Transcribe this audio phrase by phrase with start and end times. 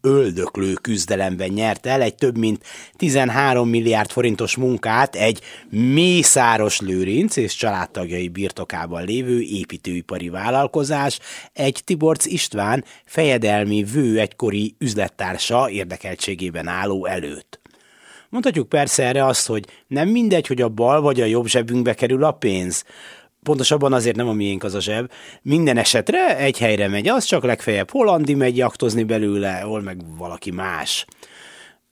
[0.00, 2.64] öldöklő küzdelemben nyert el egy több mint
[2.96, 5.40] 13 milliárd forintos munkát egy
[5.70, 11.18] Mészáros Lőrinc és családtagjai birtokában lévő építőipari vállalkozás,
[11.52, 17.60] egy Tiborc István fejedelmi vő egykori üzlettársa érdekeltségében álló előtt.
[18.30, 22.24] Mondhatjuk persze erre azt, hogy nem mindegy, hogy a bal vagy a jobb zsebünkbe kerül
[22.24, 22.84] a pénz,
[23.42, 25.10] pontosabban azért nem a miénk az a zseb.
[25.42, 30.50] Minden esetre egy helyre megy, az csak legfeljebb Hollandi megy jaktozni belőle, hol meg valaki
[30.50, 31.06] más.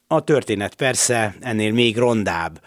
[0.06, 2.60] A történet persze ennél még rondább.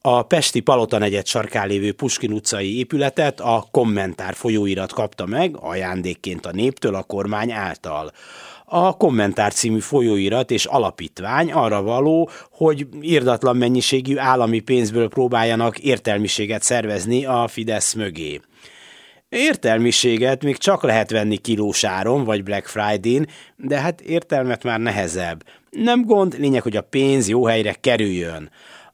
[0.00, 6.46] A Pesti Palota negyed sarkán lévő Puskin utcai épületet a kommentár folyóirat kapta meg ajándékként
[6.46, 8.12] a néptől a kormány által
[8.70, 16.62] a kommentár című folyóirat és alapítvány arra való, hogy írdatlan mennyiségű állami pénzből próbáljanak értelmiséget
[16.62, 18.40] szervezni a Fidesz mögé.
[19.28, 23.26] Értelmiséget még csak lehet venni kilósáron vagy Black Friday-n,
[23.56, 25.44] de hát értelmet már nehezebb.
[25.70, 28.50] Nem gond, lényeg, hogy a pénz jó helyre kerüljön.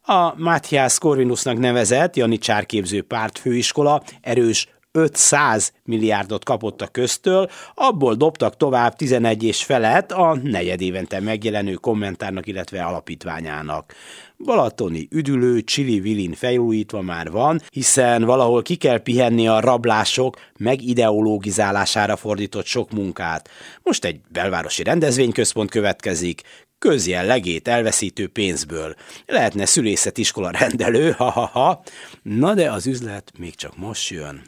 [0.07, 8.95] A Matthias Corvinusnak nevezett Janicsárképző pártfőiskola erős 500 milliárdot kapott a köztől, abból dobtak tovább
[8.95, 13.95] 11 és felett a negyed évente megjelenő kommentárnak, illetve alapítványának.
[14.39, 22.17] Balatoni üdülő, csili vilin felújítva már van, hiszen valahol ki kell pihenni a rablások megideologizálására
[22.17, 23.49] fordított sok munkát.
[23.83, 26.43] Most egy belvárosi rendezvényközpont következik,
[26.89, 28.95] közjellegét elveszítő pénzből.
[29.27, 31.83] Lehetne szülészetiskola rendelő, ha-ha-ha.
[32.23, 34.43] Na de az üzlet még csak most jön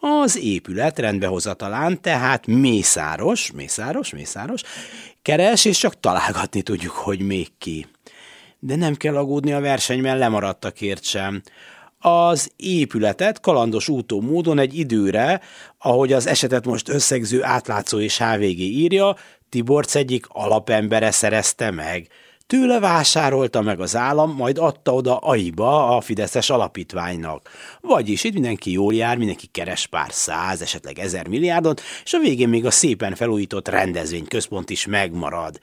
[0.00, 4.62] az épület rendbehozatalán, tehát mészáros, mészáros, mészáros,
[5.22, 7.86] keres, és csak találgatni tudjuk, hogy még ki.
[8.58, 11.42] De nem kell aggódni a versenyben lemaradtakért sem.
[11.98, 15.40] Az épületet kalandos útó módon egy időre,
[15.78, 19.16] ahogy az esetet most összegző átlátszó és HVG írja,
[19.50, 22.06] Tiborc egyik alapembere szerezte meg–
[22.50, 27.50] Tőle vásárolta meg az állam, majd adta oda aiba a Fideszes alapítványnak.
[27.80, 32.48] Vagyis itt mindenki jól jár, mindenki keres pár száz, esetleg ezer milliárdot, és a végén
[32.48, 35.60] még a szépen felújított rendezvényközpont is megmarad.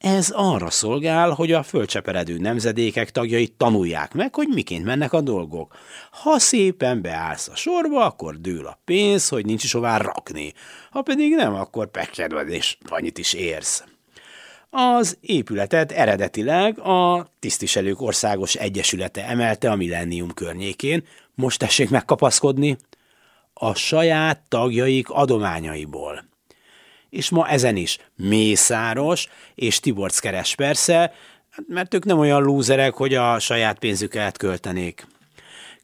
[0.00, 5.76] Ez arra szolgál, hogy a földcseperedő nemzedékek tagjai tanulják meg, hogy miként mennek a dolgok.
[6.10, 10.52] Ha szépen beállsz a sorba, akkor dől a pénz, hogy nincs is hová rakni.
[10.90, 13.84] Ha pedig nem, akkor pekkedved és annyit is érsz.
[14.70, 22.76] Az épületet eredetileg a Tisztviselők Országos Egyesülete emelte a Millennium környékén, most tessék megkapaszkodni,
[23.54, 26.29] a saját tagjaik adományaiból.
[27.10, 31.12] És ma ezen is Mészáros és Tiborc keres persze,
[31.68, 35.06] mert ők nem olyan lúzerek, hogy a saját pénzüket költenék.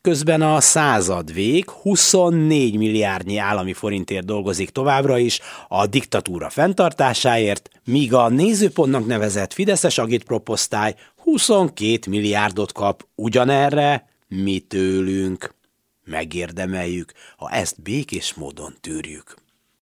[0.01, 8.15] Közben a század vég 24 milliárdnyi állami forintért dolgozik továbbra is a diktatúra fenntartásáért, míg
[8.15, 15.55] a nézőpontnak nevezett Fideszes agitproposztály 22 milliárdot kap ugyanerre, mi tőlünk.
[16.05, 19.46] Megérdemeljük, ha ezt békés módon tűrjük.